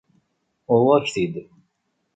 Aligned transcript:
Uɣeɣ-ak-t-id. 0.73 1.33